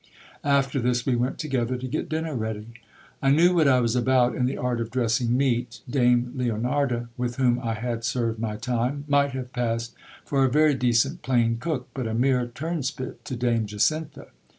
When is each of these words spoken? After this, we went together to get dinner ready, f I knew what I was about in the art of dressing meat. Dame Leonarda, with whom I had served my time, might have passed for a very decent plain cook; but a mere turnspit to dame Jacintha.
After 0.43 0.79
this, 0.81 1.05
we 1.05 1.15
went 1.15 1.37
together 1.37 1.77
to 1.77 1.87
get 1.87 2.09
dinner 2.09 2.33
ready, 2.35 2.61
f 2.73 2.81
I 3.21 3.29
knew 3.29 3.53
what 3.53 3.67
I 3.67 3.79
was 3.81 3.95
about 3.95 4.33
in 4.35 4.47
the 4.47 4.57
art 4.57 4.81
of 4.81 4.89
dressing 4.89 5.37
meat. 5.37 5.81
Dame 5.87 6.33
Leonarda, 6.35 7.09
with 7.17 7.35
whom 7.35 7.59
I 7.63 7.75
had 7.75 8.03
served 8.03 8.39
my 8.39 8.55
time, 8.55 9.05
might 9.07 9.33
have 9.33 9.53
passed 9.53 9.93
for 10.25 10.43
a 10.43 10.49
very 10.49 10.73
decent 10.73 11.21
plain 11.21 11.57
cook; 11.59 11.87
but 11.93 12.07
a 12.07 12.15
mere 12.15 12.47
turnspit 12.47 13.23
to 13.25 13.35
dame 13.35 13.67
Jacintha. 13.67 14.29